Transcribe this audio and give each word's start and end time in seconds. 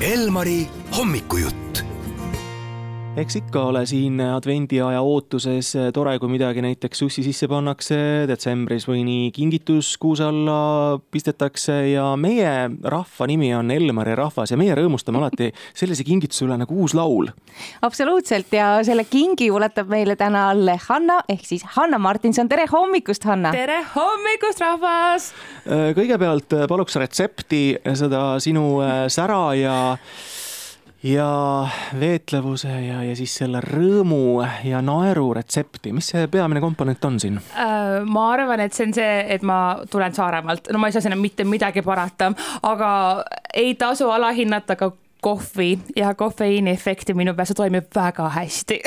Elmari 0.00 0.68
hommikujutt 0.90 1.67
eks 3.18 3.36
ikka 3.40 3.62
ole 3.72 3.80
siin 3.88 4.20
advendiaja 4.22 5.00
ootuses 5.02 5.72
tore, 5.94 6.12
kui 6.22 6.30
midagi 6.30 6.62
näiteks 6.62 7.00
sussi 7.02 7.24
sisse 7.26 7.48
pannakse 7.50 7.96
detsembris 8.30 8.86
või 8.86 9.00
nii 9.06 9.32
kingitus 9.34 9.90
kuuse 9.98 10.28
alla 10.28 11.00
pistetakse 11.10 11.80
ja 11.90 12.12
meie 12.20 12.52
rahva 12.94 13.26
nimi 13.30 13.50
on 13.58 13.72
Elmari 13.74 14.14
rahvas 14.18 14.54
ja 14.54 14.60
meie 14.60 14.76
rõõmustame 14.78 15.18
alati 15.18 15.50
sellise 15.72 16.06
kingituse 16.06 16.46
üle 16.46 16.60
nagu 16.62 16.78
uus 16.78 16.94
laul. 16.94 17.32
absoluutselt 17.82 18.54
ja 18.54 18.70
selle 18.86 19.08
kingi 19.10 19.50
ulatab 19.50 19.90
meile 19.90 20.14
täna 20.16 20.48
alle 20.52 20.78
Hanna 20.86 21.18
ehk 21.28 21.46
siis 21.48 21.66
Hanna 21.74 21.98
Martinson, 21.98 22.48
tere 22.48 22.68
hommikust, 22.70 23.26
Hanna! 23.26 23.50
tere 23.56 23.82
hommikust, 23.96 24.62
rahvas! 24.62 25.32
kõigepealt 25.66 26.54
paluks 26.70 27.00
retsepti 27.02 27.64
seda 27.98 28.36
sinu 28.42 28.76
sära 29.10 29.42
ja 29.58 29.78
ja 31.02 31.68
veetlevuse 32.00 32.68
ja, 32.68 33.02
ja 33.06 33.16
siis 33.16 33.34
selle 33.40 33.60
rõõmu 33.62 34.42
ja 34.66 34.80
naeru 34.82 35.30
retsepti, 35.36 35.92
mis 35.94 36.10
see 36.12 36.26
peamine 36.30 36.62
komponent 36.62 37.04
on 37.06 37.20
siin? 37.22 37.38
Äh, 37.54 37.98
ma 38.04 38.30
arvan, 38.34 38.62
et 38.64 38.74
see 38.74 38.88
on 38.88 38.94
see, 38.96 39.18
et 39.34 39.44
ma 39.46 39.78
tulen 39.90 40.14
Saaremaalt, 40.14 40.72
no 40.72 40.82
ma 40.82 40.90
ei 40.90 40.96
saa 40.96 41.04
sinna 41.04 41.18
mitte 41.18 41.46
midagi 41.46 41.84
parata, 41.86 42.32
aga 42.66 42.90
ei 43.54 43.76
tasu 43.78 44.10
alahinnata 44.10 44.76
ka 44.78 44.90
kohvi 45.22 45.78
ja 45.96 46.12
kofeiini 46.14 46.70
efekti 46.70 47.14
minu 47.14 47.34
peas, 47.34 47.50
see 47.50 47.58
toimib 47.58 47.88
väga 47.94 48.28
hästi 48.36 48.78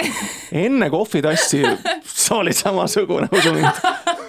enne 0.64 0.88
kohvitassi 0.90 1.64
sa 2.08 2.38
olid 2.44 2.56
samasugune, 2.56 3.28
usu 3.36 3.52
mind 3.56 4.20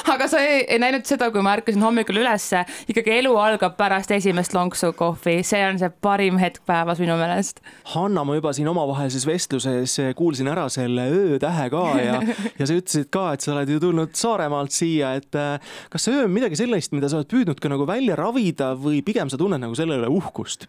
aga 0.14 0.28
sa 0.30 0.40
ei, 0.44 0.62
ei 0.68 0.78
näinud 0.82 1.06
seda, 1.08 1.30
kui 1.32 1.42
ma 1.44 1.54
ärkasin 1.58 1.82
hommikul 1.84 2.20
ülesse, 2.22 2.62
ikkagi 2.90 3.16
elu 3.18 3.32
algab 3.40 3.76
pärast 3.78 4.12
esimest 4.14 4.54
lonksu 4.56 4.92
kohvi, 4.98 5.40
see 5.46 5.62
on 5.66 5.80
see 5.80 5.90
parim 6.02 6.38
hetk 6.40 6.62
päevas 6.68 7.00
minu 7.02 7.16
meelest. 7.20 7.62
Hanna, 7.94 8.24
ma 8.26 8.36
juba 8.38 8.52
siin 8.56 8.70
omavahelises 8.70 9.26
vestluses 9.28 9.96
kuulsin 10.18 10.50
ära 10.52 10.68
selle 10.72 11.08
öötähe 11.14 11.68
ka 11.72 11.84
ja, 12.00 12.20
ja 12.58 12.68
sa 12.68 12.76
ütlesid 12.76 13.10
ka, 13.12 13.26
et 13.34 13.44
sa 13.44 13.54
oled 13.56 13.74
ju 13.74 13.80
tulnud 13.82 14.14
Saaremaalt 14.20 14.74
siia, 14.74 15.14
et 15.20 15.36
äh, 15.38 15.74
kas 15.92 16.06
see 16.06 16.16
öö 16.16 16.26
on 16.28 16.34
midagi 16.34 16.58
sellist, 16.60 16.94
mida 16.96 17.10
sa 17.10 17.20
oled 17.20 17.30
püüdnud 17.30 17.60
ka 17.62 17.72
nagu 17.72 17.86
välja 17.88 18.18
ravida 18.18 18.72
või 18.78 19.04
pigem 19.06 19.30
sa 19.32 19.40
tunned 19.40 19.62
nagu 19.62 19.76
selle 19.78 20.00
üle 20.00 20.10
uhkust? 20.12 20.68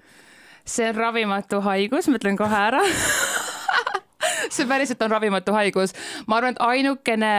see 0.61 0.91
on 0.91 0.97
ravimatu 0.97 1.57
haigus, 1.65 2.07
ma 2.07 2.19
ütlen 2.19 2.37
kohe 2.37 2.53
ära 2.53 2.83
see 4.53 4.67
päriselt 4.69 5.01
on 5.01 5.11
ravimatu 5.11 5.55
haigus. 5.55 5.95
ma 6.27 6.37
arvan, 6.37 6.55
et 6.55 6.61
ainukene 6.63 7.31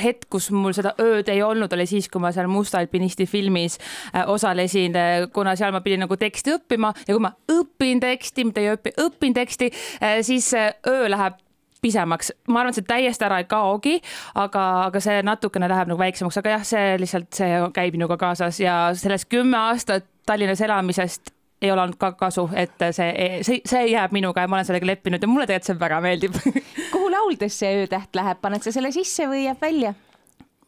hetk, 0.00 0.26
kus 0.32 0.50
mul 0.54 0.74
seda 0.76 0.94
ööd 1.02 1.28
ei 1.32 1.42
olnud, 1.44 1.72
oli 1.76 1.86
siis, 1.88 2.08
kui 2.08 2.22
ma 2.22 2.32
seal 2.32 2.48
Musta 2.52 2.80
alpinisti 2.80 3.26
filmis 3.28 3.78
äh, 4.14 4.24
osalesin, 4.30 4.96
äh, 4.96 5.28
kuna 5.32 5.56
seal 5.58 5.74
ma 5.74 5.82
pidin 5.84 6.04
nagu 6.06 6.16
teksti 6.16 6.56
õppima 6.56 6.92
ja 7.06 7.14
kui 7.14 7.22
ma 7.22 7.32
õpin 7.52 8.00
teksti, 8.02 8.46
mitte 8.48 8.64
ei 8.64 8.72
õpi, 8.76 8.94
õpin 9.04 9.36
teksti, 9.36 9.72
äh, 10.00 10.20
siis 10.26 10.52
öö 10.54 11.10
läheb 11.12 11.40
pisemaks, 11.82 12.30
ma 12.46 12.60
arvan, 12.60 12.70
et 12.70 12.78
see 12.78 12.86
täiesti 12.86 13.26
ära 13.26 13.40
ei 13.42 13.48
kaogi, 13.50 13.96
aga, 14.38 14.64
aga 14.86 15.00
see 15.02 15.18
natukene 15.26 15.66
läheb 15.70 15.90
nagu 15.90 15.98
väiksemaks, 15.98 16.38
aga 16.38 16.56
jah, 16.56 16.66
see 16.66 16.96
lihtsalt, 17.02 17.32
see 17.34 17.58
käib 17.74 17.98
minuga 17.98 18.16
kaasas 18.20 18.60
ja 18.62 18.76
sellest 18.94 19.26
kümme 19.32 19.58
aastat 19.58 20.06
Tallinnas 20.26 20.60
elamisest 20.62 21.31
ei 21.62 21.70
ole 21.70 21.84
olnud 21.84 21.98
ka 22.00 22.12
kasu, 22.18 22.48
et 22.58 22.74
see, 22.90 23.10
see, 23.46 23.60
see 23.68 23.82
jääb 23.92 24.14
minuga 24.14 24.42
ja 24.42 24.50
ma 24.50 24.58
olen 24.58 24.68
sellega 24.68 24.88
leppinud 24.92 25.22
ja 25.22 25.30
mulle 25.30 25.46
tegelikult 25.46 25.70
see 25.70 25.80
väga 25.80 26.00
meeldib 26.04 26.38
kuhu 26.94 27.10
lauldes 27.12 27.58
see 27.62 27.84
öötäht 27.84 28.18
läheb, 28.18 28.40
paned 28.42 28.64
sa 28.64 28.74
selle 28.74 28.90
sisse 28.94 29.28
või 29.30 29.46
jääb 29.46 29.62
välja? 29.62 29.94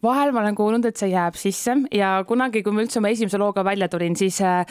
Vahel 0.04 0.32
ma 0.34 0.42
olen 0.44 0.56
kuulnud, 0.58 0.84
et 0.88 1.00
see 1.00 1.10
jääb 1.12 1.36
sisse 1.38 1.76
ja 1.94 2.10
kunagi, 2.28 2.62
kui 2.64 2.74
ma 2.74 2.84
üldse 2.84 3.00
oma 3.00 3.10
esimese 3.12 3.40
looga 3.40 3.64
välja 3.66 3.88
tulin, 3.92 4.16
siis 4.18 4.40
äh, 4.44 4.64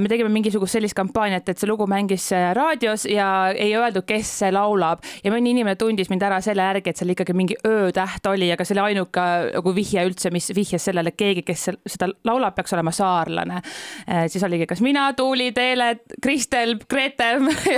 me 0.00 0.10
tegime 0.10 0.30
mingisugust 0.32 0.78
sellist 0.78 0.96
kampaaniat, 0.98 1.48
et 1.48 1.60
see 1.60 1.68
lugu 1.70 1.86
mängis 1.90 2.30
äh, 2.36 2.50
raadios 2.56 3.06
ja 3.10 3.50
ei 3.54 3.74
öeldud, 3.78 4.06
kes 4.08 4.32
see 4.42 4.52
laulab. 4.54 5.04
Ja 5.24 5.32
mõni 5.34 5.54
inimene 5.54 5.76
tundis 5.80 6.10
mind 6.12 6.24
ära 6.26 6.40
selle 6.44 6.64
järgi, 6.66 6.92
et 6.92 7.00
seal 7.00 7.14
ikkagi 7.14 7.36
mingi 7.36 7.58
öötäht 7.66 8.26
oli, 8.30 8.50
aga 8.54 8.66
see 8.66 8.76
oli 8.76 8.84
ainuke 8.90 9.26
nagu 9.54 9.74
vihje 9.76 10.04
üldse, 10.08 10.32
mis 10.34 10.50
vihjas 10.56 10.88
sellele, 10.90 11.12
et 11.12 11.20
keegi, 11.20 11.44
kes 11.46 11.68
seda 11.94 12.10
laulab, 12.26 12.56
peaks 12.56 12.74
olema 12.76 12.94
saarlane. 12.94 13.60
Äh, 14.06 14.26
siis 14.32 14.44
oligi 14.46 14.68
kas 14.70 14.82
mina, 14.84 15.10
Tuuli, 15.18 15.50
Teele, 15.56 15.92
Kristel, 16.22 16.76
Grete 16.90 17.30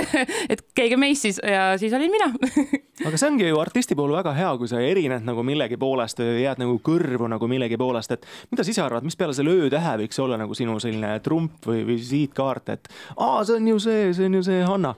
et 0.53 0.65
keegi 0.75 0.97
meist 0.99 1.27
siis 1.27 1.39
ja 1.43 1.73
siis 1.79 1.93
olin 1.93 2.11
mina. 2.13 2.31
Aga 3.07 3.17
see 3.17 3.29
ongi 3.31 3.47
ju 3.47 3.57
artisti 3.59 3.95
puhul 3.97 4.13
väga 4.15 4.35
hea, 4.37 4.51
kui 4.59 4.69
sa 4.69 4.81
erined 4.83 5.25
nagu 5.25 5.43
millegi 5.45 5.79
poolest, 5.81 6.21
jääd 6.21 6.61
nagu 6.61 6.77
kõrvu 6.93 7.29
nagu 7.31 7.49
millegi 7.51 7.79
poolest, 7.79 8.15
et 8.15 8.27
mida 8.51 8.65
sa 8.65 8.73
ise 8.73 8.83
arvad, 8.85 9.05
mis 9.05 9.17
peale 9.19 9.35
selle 9.35 9.53
öötähe 9.57 9.97
võiks 10.03 10.19
olla 10.23 10.39
nagu 10.39 10.57
sinu 10.57 10.79
selline 10.83 11.17
trump 11.25 11.67
või 11.69 11.83
visiitkaart, 11.87 12.73
et 12.75 12.89
aa, 13.17 13.43
see 13.45 13.59
on 13.59 13.71
ju 13.73 13.79
see, 13.83 14.09
see 14.15 14.29
on 14.29 14.39
ju 14.39 14.43
see 14.45 14.65
Hanna. 14.67 14.95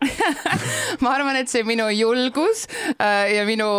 Ma 1.03 1.15
arvan, 1.15 1.37
et 1.39 1.51
see 1.51 1.65
minu 1.67 1.87
julgus 1.93 2.65
äh, 2.99 3.35
ja 3.35 3.45
minu 3.47 3.69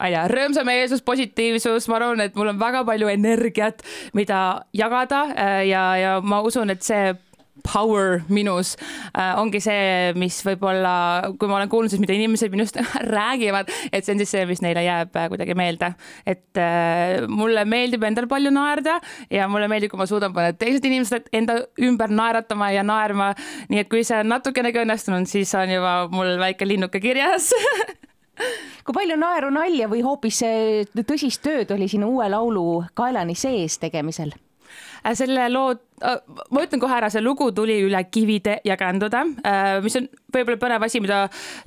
ma 0.00 0.08
ei 0.08 0.14
tea, 0.14 0.22
rõõmsameelsus, 0.32 1.02
positiivsus, 1.04 1.84
ma 1.92 1.98
arvan, 1.98 2.22
et 2.24 2.36
mul 2.38 2.48
on 2.54 2.60
väga 2.60 2.86
palju 2.88 3.10
energiat, 3.12 3.82
mida 4.16 4.62
jagada 4.72 5.26
äh, 5.34 5.56
ja, 5.68 5.82
ja 6.00 6.14
ma 6.24 6.40
usun, 6.46 6.72
et 6.72 6.86
see 6.86 7.10
power 7.64 8.22
minus 8.28 8.74
äh, 9.14 9.34
ongi 9.38 9.60
see, 9.62 10.12
mis 10.18 10.40
võib-olla, 10.46 10.92
kui 11.38 11.50
ma 11.50 11.58
olen 11.58 11.70
kuulnud 11.72 11.92
siis, 11.92 12.00
mida 12.02 12.14
inimesed 12.16 12.52
minust 12.52 12.78
räägivad, 13.16 13.70
et 13.92 14.04
see 14.04 14.14
on 14.14 14.22
siis 14.22 14.34
see, 14.34 14.44
mis 14.48 14.62
neile 14.64 14.84
jääb 14.86 15.16
äh, 15.18 15.28
kuidagi 15.32 15.56
meelde. 15.58 15.92
et 16.26 16.60
äh, 16.60 17.26
mulle 17.28 17.64
meeldib 17.68 18.04
endal 18.06 18.28
palju 18.30 18.52
naerda 18.54 18.98
ja 19.32 19.48
mulle 19.50 19.68
meeldib, 19.70 19.92
kui 19.92 20.00
ma 20.00 20.08
suudan 20.10 20.34
panna 20.36 20.56
teised 20.56 20.84
inimesed 20.86 21.30
enda 21.36 21.60
ümber 21.80 22.12
naeratama 22.12 22.70
ja 22.74 22.84
naerma. 22.86 23.32
nii 23.68 23.84
et 23.84 23.90
kui 23.92 24.04
see 24.06 24.20
on 24.22 24.30
natukenegi 24.32 24.84
õnnestunud, 24.84 25.28
siis 25.30 25.54
on 25.58 25.74
juba 25.76 25.96
mul 26.12 26.36
väike 26.40 26.68
linnuke 26.68 27.02
kirjas 27.02 27.50
kui 28.84 28.96
palju 28.96 29.16
naeru, 29.20 29.50
nalja 29.54 29.88
või 29.90 30.04
hoopis 30.06 30.42
tõsist 31.04 31.42
tööd 31.44 31.74
oli 31.74 31.90
sinu 31.90 32.14
uue 32.16 32.30
laulu 32.32 32.84
kaelani 32.96 33.36
sees 33.38 33.78
tegemisel? 33.82 34.32
Selle 35.16 35.46
loo, 35.48 35.72
ma 36.00 36.64
ütlen 36.64 36.80
kohe 36.80 36.96
ära, 36.96 37.10
see 37.12 37.22
lugu 37.22 37.50
tuli 37.56 37.80
üle 37.84 38.00
kivide 38.08 38.58
ja 38.64 38.76
kändude, 38.80 39.20
äh, 39.44 39.78
mis 39.84 39.96
on 40.00 40.08
võib-olla 40.30 40.60
põnev 40.60 40.84
asi, 40.86 41.00
mida 41.02 41.24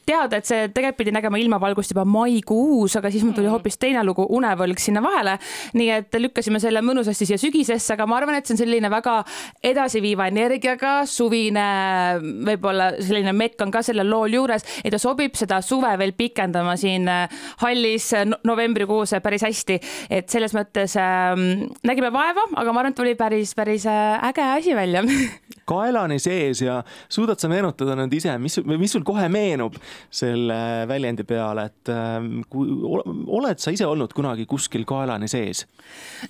teada, 0.07 0.39
et 0.39 0.47
see 0.47 0.67
tegelikult 0.73 0.99
pidi 1.01 1.13
nägema 1.15 1.39
ilmavalgust 1.41 1.93
juba 1.93 2.05
maikuus, 2.07 2.95
aga 2.99 3.11
siis 3.11 3.25
mul 3.25 3.35
tuli 3.35 3.47
mm. 3.47 3.57
hoopis 3.57 3.79
teine 3.81 4.03
lugu, 4.05 4.25
Unevõlg 4.33 4.79
sinna 4.79 5.01
vahele. 5.03 5.35
nii 5.77 5.89
et 5.97 6.15
lükkasime 6.17 6.61
selle 6.63 6.81
mõnusasti 6.85 7.27
siia 7.27 7.39
sügisesse, 7.41 7.93
aga 7.95 8.07
ma 8.09 8.17
arvan, 8.19 8.37
et 8.37 8.47
see 8.47 8.55
on 8.55 8.61
selline 8.63 8.89
väga 8.93 9.15
edasiviiva 9.71 10.27
energiaga, 10.31 10.93
suvine, 11.09 11.65
võib-olla 12.47 12.93
selline 13.01 13.33
mekk 13.35 13.65
on 13.65 13.73
ka 13.73 13.83
sellel 13.85 14.09
lool 14.09 14.37
juures, 14.37 14.65
et 14.83 14.93
ta 14.93 15.01
sobib 15.01 15.35
seda 15.39 15.59
suve 15.65 15.91
veel 15.99 16.15
pikendama 16.17 16.77
siin 16.79 17.09
hallis 17.61 18.11
novembrikuus 18.47 19.15
päris 19.23 19.43
hästi. 19.45 19.79
et 20.09 20.29
selles 20.29 20.53
mõttes 20.55 20.95
äh, 20.99 21.35
nägime 21.83 22.13
vaeva, 22.13 22.47
aga 22.55 22.71
ma 22.71 22.83
arvan, 22.83 22.93
et 22.93 22.97
tuli 22.97 23.15
päris, 23.19 23.53
päris 23.57 23.85
äh, 23.89 24.22
äge 24.23 24.43
asi 24.57 24.75
välja 24.75 25.03
kaelani 25.65 26.19
sees 26.19 26.61
ja 26.61 26.81
suudad 27.09 27.39
sa 27.39 27.47
meenutada 27.51 27.95
nüüd 27.97 28.13
ise, 28.17 28.35
mis, 28.41 28.57
mis 28.67 28.91
sul 28.91 29.03
kohe 29.07 29.27
meenub 29.31 29.75
selle 30.13 30.57
väljendi 30.89 31.23
peale, 31.27 31.67
et 31.71 31.91
ähm, 31.93 32.41
kui 32.51 32.67
oled 32.83 33.61
sa 33.63 33.71
ise 33.73 33.87
olnud 33.87 34.13
kunagi 34.15 34.45
kuskil 34.49 34.83
kaelani 34.87 35.29
sees? 35.31 35.63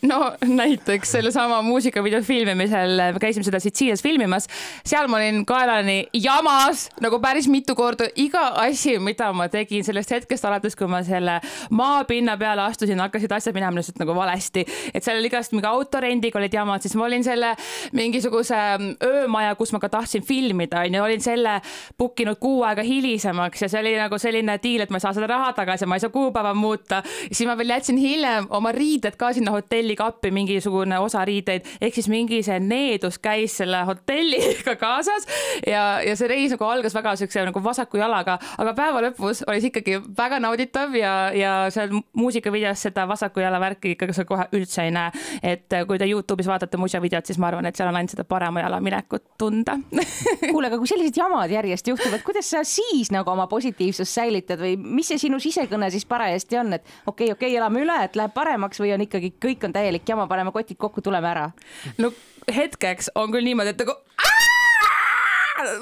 no 0.06 0.20
näiteks 0.46 1.16
sellesama 1.18 1.62
muusikavideo 1.66 2.22
filmimisel, 2.26 3.02
me 3.16 3.22
käisime 3.22 3.46
seda 3.46 3.62
Sitsiilias 3.64 4.04
filmimas, 4.06 4.48
seal 4.86 5.10
ma 5.10 5.20
olin 5.20 5.42
kaelani 5.50 5.98
jamas 6.14 6.88
nagu 7.04 7.20
päris 7.24 7.50
mitu 7.50 7.76
korda, 7.78 8.10
iga 8.20 8.46
asi, 8.66 8.98
mida 9.02 9.32
ma 9.34 9.50
tegin 9.54 9.86
sellest 9.86 10.14
hetkest 10.14 10.46
alates, 10.50 10.78
kui 10.78 10.90
ma 10.90 11.02
selle 11.06 11.40
maapinna 11.74 12.38
peale 12.38 12.68
astusin, 12.68 13.02
hakkasid 13.02 13.34
asjad 13.34 13.58
minema 13.58 13.80
lihtsalt 13.80 14.02
nagu 14.02 14.16
valesti, 14.18 14.66
et 14.94 15.06
seal 15.06 15.18
oli 15.22 15.32
igast 15.32 15.56
mingi 15.56 15.70
autorendiga 15.70 16.42
olid 16.42 16.54
jamad, 16.54 16.86
siis 16.86 16.98
ma 17.00 17.08
olin 17.08 17.26
selle 17.26 17.54
mingisuguse 17.92 18.56
ähm, 18.56 18.90
öö 19.04 19.24
öömaja, 19.24 19.56
kus 19.56 19.72
ma 19.74 19.80
ka 19.80 19.90
tahtsin 19.90 20.24
filmida, 20.24 20.84
onju, 20.86 21.04
olin 21.04 21.22
selle 21.24 21.58
book 21.98 22.20
inud 22.20 22.40
kuu 22.42 22.64
aega 22.68 22.84
hilisemaks 22.86 23.62
ja 23.62 23.70
see 23.72 23.82
oli 23.82 23.94
nagu 23.98 24.18
selline 24.22 24.58
diil, 24.64 24.84
et 24.84 24.92
ma 24.94 25.00
ei 25.00 25.06
saa 25.06 25.14
seda 25.16 25.30
raha 25.32 25.52
tagasi, 25.58 25.88
ma 25.90 25.98
ei 25.98 26.04
saa 26.04 26.14
kuupäeva 26.14 26.54
muuta. 26.54 27.02
siis 27.32 27.48
ma 27.48 27.58
veel 27.58 27.74
jätsin 27.76 27.98
hiljem 27.98 28.48
oma 28.50 28.72
riided 28.76 29.18
ka 29.20 29.34
sinna 29.34 29.54
hotelli 29.56 29.96
kappi, 29.96 30.32
mingisugune 30.32 31.00
osa 31.00 31.26
riideid, 31.26 31.68
ehk 31.82 31.96
siis 31.96 32.10
mingi 32.12 32.42
see 32.44 32.60
needus 32.60 33.20
käis 33.24 33.58
selle 33.62 33.84
hotelliga 33.88 34.76
kaasas 34.84 35.28
ja, 35.68 36.02
ja 36.06 36.16
see 36.20 36.30
reis 36.32 36.56
nagu 36.56 36.68
algas 36.68 36.96
väga 36.96 37.16
siukse 37.20 37.46
nagu 37.48 37.64
vasaku 37.64 38.02
jalaga, 38.02 38.38
aga 38.58 38.76
päeva 38.78 39.04
lõpus 39.08 39.44
oli 39.48 39.64
see 39.64 39.72
ikkagi 39.72 40.00
väga 40.18 40.40
nauditav 40.44 40.96
ja, 40.98 41.14
ja 41.36 41.54
seal 41.74 41.94
muusikavideos 42.14 42.88
seda 42.90 43.08
vasaku 43.10 43.44
jala 43.44 43.62
värki 43.64 43.96
ikkagi 43.96 44.16
sa 44.16 44.28
kohe 44.28 44.48
üldse 44.54 44.88
ei 44.88 44.92
näe. 44.94 45.12
et 45.44 45.80
kui 45.88 46.00
te 46.00 46.08
Youtube'is 46.10 46.48
vaatate 46.50 46.78
muusikavideot, 46.78 47.26
siis 47.26 47.40
ma 47.40 47.50
arvan, 47.50 47.66
et 47.70 47.73
seal 47.78 47.90
on 47.92 48.00
ainult 48.00 48.14
seda 48.14 48.26
parema 48.28 48.64
jala 48.64 48.80
minekut 48.84 49.26
tunda 49.40 49.78
kuule, 50.52 50.70
aga 50.70 50.80
kui 50.82 50.90
sellised 50.90 51.18
jamad 51.18 51.52
järjest 51.52 51.90
juhtuvad, 51.94 52.24
kuidas 52.26 52.52
sa 52.54 52.64
siis 52.68 53.12
nagu 53.14 53.32
oma 53.34 53.48
positiivsust 53.52 54.20
säilitad 54.20 54.62
või 54.62 54.76
mis 54.78 55.12
see 55.12 55.22
sinu 55.26 55.40
sisekõne 55.44 55.90
siis 55.94 56.08
parajasti 56.10 56.62
on, 56.62 56.78
et 56.80 56.86
okei 56.86 57.32
okay,, 57.32 57.32
okei 57.34 57.50
okay,, 57.54 57.58
elame 57.62 57.84
üle, 57.86 57.98
et 58.06 58.20
läheb 58.20 58.36
paremaks 58.36 58.82
või 58.84 58.94
on 58.96 59.08
ikkagi 59.08 59.34
kõik 59.42 59.68
on 59.68 59.76
täielik 59.76 60.08
jama, 60.10 60.28
paneme 60.32 60.54
kotid 60.56 60.80
kokku, 60.80 61.04
tuleme 61.06 61.30
ära? 61.30 61.50
no 61.98 62.14
hetkeks 62.52 63.14
on 63.16 63.32
küll 63.34 63.46
niimoodi, 63.48 63.74
et 63.74 63.86
nagu 63.86 63.98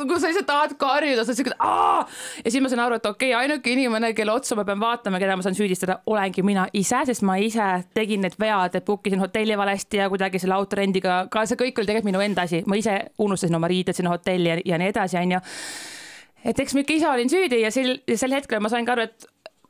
kui 0.07 0.19
sa 0.19 0.29
lihtsalt 0.29 0.47
tahad 0.47 0.73
karjuda, 0.79 1.23
sa 1.23 1.31
oled 1.31 1.39
siuke 1.39 1.53
ja 1.55 2.51
siis 2.51 2.61
ma 2.63 2.71
sain 2.71 2.81
aru, 2.83 2.97
et 2.99 3.07
okei 3.07 3.31
okay,, 3.31 3.45
ainuke 3.45 3.71
inimene, 3.73 4.11
kelle 4.17 4.33
otsa 4.33 4.57
ma 4.59 4.65
pean 4.67 4.81
vaatama, 4.81 5.19
keda 5.21 5.37
ma 5.39 5.45
saan 5.45 5.57
süüdistada, 5.57 5.99
olengi 6.11 6.43
mina 6.45 6.67
ise, 6.77 7.03
sest 7.07 7.25
ma 7.27 7.37
ise 7.41 7.69
tegin 7.95 8.25
need 8.25 8.37
vead, 8.41 8.75
et 8.77 8.85
book 8.87 9.07
isin 9.07 9.23
hotelli 9.23 9.57
valesti 9.57 10.01
ja 10.01 10.09
kuidagi 10.11 10.41
selle 10.43 10.57
autorendiga 10.57 11.23
ka 11.31 11.45
see 11.47 11.59
kõik 11.59 11.79
oli 11.79 11.91
tegelikult 11.91 12.11
minu 12.11 12.23
enda 12.25 12.47
asi, 12.47 12.63
ma 12.67 12.79
ise 12.79 12.97
unustasin 13.21 13.57
oma 13.57 13.71
riided 13.71 13.97
sinna 13.97 14.13
hotelli 14.13 14.51
ja, 14.51 14.59
ja 14.73 14.81
nii 14.81 14.91
edasi, 14.93 15.19
onju. 15.21 15.41
Et 16.51 16.59
eks 16.59 16.73
ma 16.73 16.83
ikka 16.83 16.97
ise 16.97 17.09
olin 17.09 17.29
süüdi 17.29 17.61
ja 17.61 17.71
sel, 17.73 17.99
sel 18.17 18.33
hetkel 18.35 18.63
ma 18.63 18.71
sain 18.71 18.87
ka 18.87 18.97
aru, 18.97 19.07
et 19.09 19.29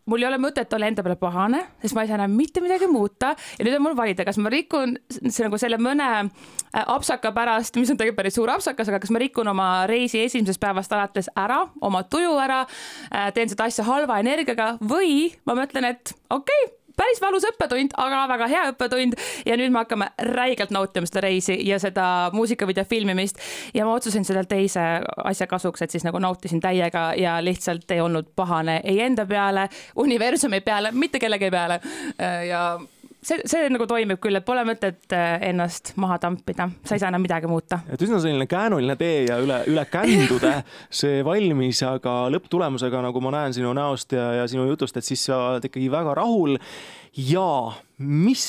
mul 0.09 0.23
ei 0.23 0.27
ole 0.27 0.39
mõtet 0.41 0.73
olla 0.75 0.89
enda 0.89 1.03
peale 1.05 1.17
pahane, 1.19 1.61
sest 1.83 1.95
ma 1.95 2.03
ei 2.03 2.09
saa 2.09 2.17
enam 2.19 2.33
mitte 2.35 2.63
midagi 2.63 2.89
muuta. 2.91 3.33
Ja 3.59 3.67
nüüd 3.67 3.77
on 3.77 3.85
mul 3.85 3.97
valida, 3.97 4.25
kas 4.27 4.39
ma 4.41 4.51
rikun 4.53 4.97
see 5.11 5.45
nagu 5.45 5.59
selle 5.61 5.79
mõne 5.81 6.09
äh, 6.23 6.81
apsaka 6.81 7.33
pärast, 7.35 7.77
mis 7.79 7.91
on 7.93 7.99
tegelikult 7.99 8.23
päris 8.23 8.37
suur 8.39 8.51
apsakas, 8.53 8.91
aga 8.91 9.01
kas 9.03 9.13
ma 9.13 9.21
rikun 9.21 9.51
oma 9.51 9.69
reisi 9.91 10.23
esimesest 10.25 10.61
päevast 10.61 10.93
alates 10.95 11.31
ära, 11.37 11.63
oma 11.81 12.03
tuju 12.09 12.35
ära, 12.41 12.63
äh, 13.11 13.31
teen 13.35 13.51
seda 13.51 13.69
asja 13.69 13.85
halva 13.87 14.19
energiaga 14.23 14.73
või 14.81 15.31
ma 15.47 15.57
mõtlen, 15.61 15.91
et 15.93 16.15
okei 16.29 16.65
okay, 16.65 16.77
päris 16.97 17.21
valus 17.21 17.45
õppetund, 17.49 17.95
aga 17.97 18.23
väga 18.31 18.47
hea 18.51 18.63
õppetund. 18.71 19.17
Ja 19.45 19.57
nüüd 19.59 19.73
me 19.73 19.83
hakkame 19.83 20.11
räigelt 20.31 20.73
nautima 20.73 21.09
seda 21.09 21.25
reisi 21.27 21.57
ja 21.67 21.79
seda 21.81 22.05
muusikavideo 22.33 22.85
filmimist. 22.89 23.41
Ja 23.73 23.85
ma 23.85 23.95
otsustasin 23.97 24.25
selle 24.27 24.45
teise 24.49 24.85
asja 25.23 25.47
kasuks, 25.47 25.81
et 25.81 25.91
siis 25.91 26.05
nagu 26.07 26.19
nautisin 26.19 26.61
täiega 26.63 27.11
ja 27.17 27.37
lihtsalt 27.43 27.91
ei 27.91 28.01
olnud 28.01 28.31
pahane 28.35 28.81
ei 28.83 29.01
enda 29.01 29.25
peale, 29.25 29.67
universumi 29.95 30.61
peale, 30.61 30.91
mitte 30.91 31.19
kellegi 31.19 31.51
peale. 31.51 31.79
Ja 32.47 32.79
see, 33.25 33.41
see 33.49 33.69
nagu 33.71 33.87
toimib 33.89 34.21
küll, 34.21 34.37
et 34.37 34.45
pole 34.47 34.63
mõtet 34.67 35.15
äh, 35.15 35.35
ennast 35.51 35.93
maha 36.01 36.17
tampida, 36.21 36.67
sa 36.87 36.95
ei 36.95 37.03
saa 37.03 37.11
enam 37.11 37.23
midagi 37.25 37.49
muuta. 37.49 37.81
et 37.91 38.01
üsna 38.01 38.21
selline 38.21 38.47
käänuline 38.49 38.95
tee 38.99 39.25
ja 39.29 39.37
üle, 39.43 39.61
üle 39.71 39.85
kändude 39.91 40.55
see 41.01 41.21
valmis, 41.27 41.83
aga 41.87 42.15
lõpptulemusega, 42.33 43.03
nagu 43.07 43.23
ma 43.23 43.35
näen 43.37 43.55
sinu 43.57 43.73
näost 43.77 44.17
ja, 44.17 44.31
ja 44.41 44.49
sinu 44.51 44.67
jutust, 44.71 44.97
et 44.97 45.07
siis 45.07 45.27
sa 45.29 45.39
oled 45.53 45.69
ikkagi 45.69 45.91
väga 45.93 46.17
rahul 46.21 46.57
ja 47.17 47.47
mis 48.01 48.45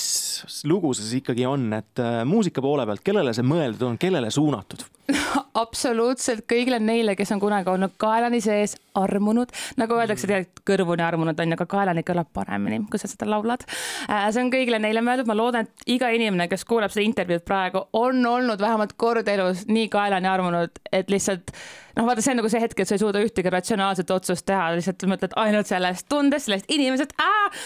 lugu 0.70 0.92
see 0.94 1.04
siis 1.04 1.22
ikkagi 1.22 1.46
on, 1.48 1.69
et 1.76 2.02
äh, 2.02 2.22
muusika 2.28 2.64
poole 2.64 2.86
pealt, 2.88 3.04
kellele 3.04 3.34
see 3.36 3.46
mõeldud 3.46 3.88
on, 3.90 4.00
kellele 4.00 4.30
suunatud? 4.32 4.86
absoluutselt 5.62 6.46
kõigile 6.50 6.78
neile, 6.82 7.16
kes 7.18 7.32
on 7.34 7.42
kunagi 7.42 7.70
olnud 7.72 7.94
kaelani 8.00 8.40
sees, 8.44 8.76
armunud, 8.98 9.52
nagu 9.80 9.96
öeldakse 9.96 10.28
tegelikult 10.28 10.64
kõrvuni 10.68 11.04
armunud 11.04 11.38
on 11.40 11.52
ju, 11.52 11.56
aga 11.56 11.66
kaelani 11.70 12.04
kõlab 12.06 12.28
paremini, 12.36 12.82
kui 12.90 13.00
sa 13.00 13.08
seda 13.08 13.28
laulad. 13.28 13.64
Äh, 14.08 14.26
see 14.34 14.44
on 14.44 14.52
kõigile 14.52 14.80
neile 14.82 15.00
mõeldud, 15.04 15.30
ma 15.30 15.36
loodan, 15.38 15.68
et 15.68 15.86
iga 15.94 16.10
inimene, 16.12 16.48
kes 16.50 16.66
kuulab 16.68 16.92
seda 16.92 17.06
intervjuud 17.06 17.46
praegu, 17.48 17.86
on 17.96 18.20
olnud 18.28 18.60
vähemalt 18.60 18.96
kord 19.00 19.28
elus 19.32 19.64
nii 19.70 19.88
kaelani 19.92 20.28
armunud, 20.28 20.82
et 20.92 21.12
lihtsalt 21.12 21.54
noh, 21.96 22.06
vaata, 22.08 22.24
see 22.24 22.34
on 22.34 22.40
nagu 22.42 22.50
see 22.52 22.62
hetk, 22.62 22.82
et 22.82 22.88
sa 22.88 22.96
ei 22.96 23.02
suuda 23.02 23.22
ühtegi 23.24 23.52
ratsionaalset 23.52 24.12
otsust 24.14 24.46
teha, 24.48 24.70
lihtsalt 24.76 25.06
mõtled 25.08 25.36
ainult 25.40 25.70
sellest 25.70 26.08
tundest, 26.12 26.48
sellest 26.48 26.68
inimesest, 26.72 27.16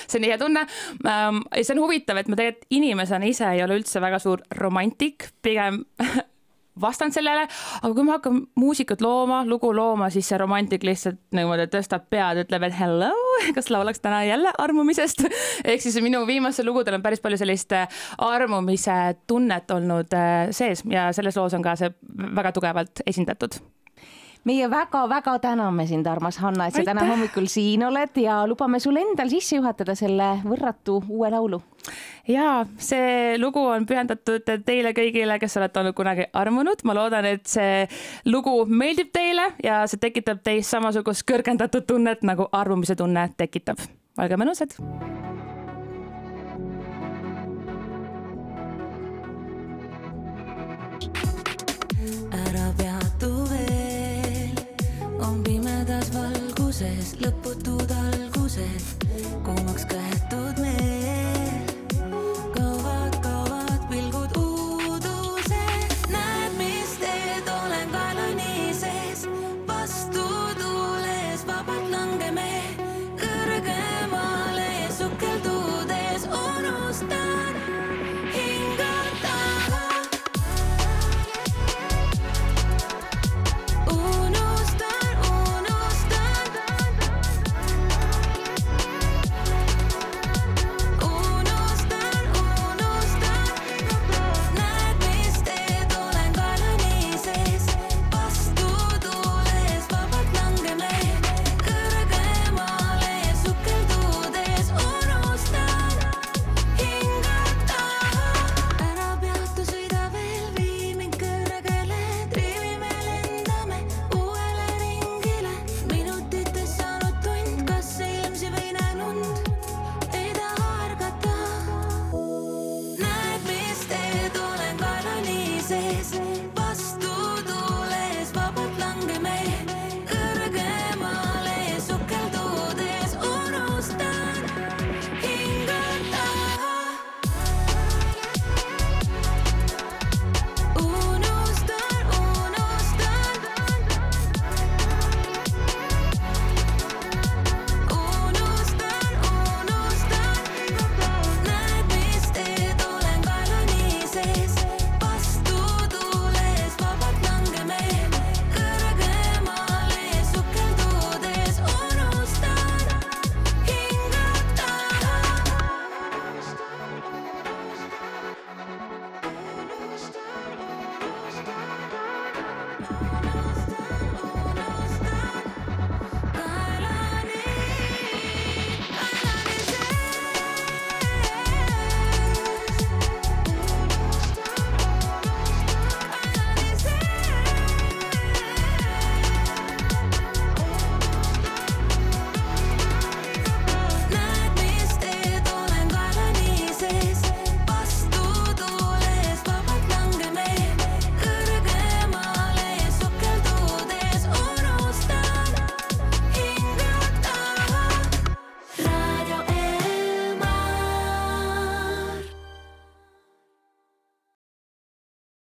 see 0.07 0.21
on 0.21 0.29
hea 0.31 0.39
tunne. 0.41 0.65
Ähm, 1.07 1.43
ja 1.51 1.67
see 1.67 1.77
on 1.77 1.83
huvitav, 1.85 2.23
et 2.23 2.31
ma 2.31 2.39
tegelikult 2.39 2.79
inimesena 2.79 3.29
ise 3.29 3.51
ei 3.51 3.67
ole 3.67 3.81
üldse 3.81 4.03
väga 4.03 4.23
suur 4.23 4.43
romantik, 4.63 5.31
pigem 5.43 5.85
vastand 6.81 7.15
sellele, 7.17 7.47
aga 7.83 7.93
kui 7.95 8.07
ma 8.07 8.17
hakkan 8.19 8.41
muusikat 8.61 9.05
looma, 9.05 9.43
lugu 9.49 9.73
looma, 9.77 10.11
siis 10.13 10.29
see 10.29 10.41
romantik 10.41 10.85
lihtsalt 10.87 11.21
niimoodi 11.37 11.69
tõstab 11.73 12.09
pead, 12.13 12.43
ütleb, 12.45 12.67
et 12.69 12.77
hello, 12.79 13.13
kas 13.57 13.71
laulaks 13.73 14.03
täna 14.05 14.23
jälle 14.29 14.53
armumisest? 14.63 15.25
Ehk 15.69 15.85
siis 15.85 15.99
minu 16.05 16.25
viimastel 16.29 16.69
lugudel 16.69 16.99
on 16.99 17.05
päris 17.05 17.23
palju 17.25 17.41
sellist 17.41 17.73
äh, 17.77 17.89
armumise 18.23 19.17
tunnet 19.27 19.71
olnud 19.71 20.13
äh, 20.17 20.51
sees 20.57 20.85
ja 20.91 21.09
selles 21.17 21.39
loos 21.39 21.57
on 21.57 21.65
ka 21.65 21.77
see 21.81 21.93
väga 22.37 22.53
tugevalt 22.57 23.05
esindatud 23.07 23.61
meie 24.47 24.69
väga-väga 24.71 25.39
täname 25.43 25.87
sind, 25.87 26.07
armas 26.07 26.39
Hanna, 26.43 26.69
et 26.69 26.77
sa 26.79 26.85
täna 26.87 27.07
hommikul 27.09 27.49
siin 27.51 27.83
oled 27.87 28.19
ja 28.23 28.39
lubame 28.47 28.81
sul 28.83 28.99
endal 29.01 29.31
sisse 29.33 29.59
juhatada 29.59 29.97
selle 29.99 30.37
võrratu 30.45 31.01
uue 31.09 31.31
laulu. 31.35 31.61
ja 32.29 32.65
see 32.79 33.37
lugu 33.39 33.63
on 33.63 33.87
pühendatud 33.87 34.47
teile 34.67 34.93
kõigile, 34.95 35.39
kes 35.43 35.57
olete 35.59 35.81
olnud 35.83 35.99
kunagi 35.99 36.29
armunud. 36.33 36.85
ma 36.85 36.95
loodan, 36.95 37.25
et 37.25 37.47
see 37.47 37.87
lugu 38.27 38.65
meeldib 38.67 39.13
teile 39.13 39.51
ja 39.63 39.85
see 39.87 40.03
tekitab 40.03 40.43
teis 40.43 40.71
samasugust 40.71 41.27
kõrgendatud 41.29 41.87
tunnet, 41.87 42.23
nagu 42.23 42.49
armumise 42.53 42.97
tunne 42.97 43.29
tekitab. 43.37 43.83
olge 44.19 44.39
mõnusad. 44.39 44.79
Valguses 57.21 57.86